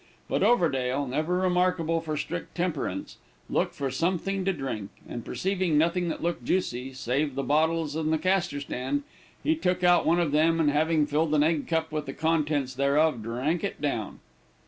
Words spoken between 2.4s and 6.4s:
temperance, looked for something to drink, and perceiving nothing that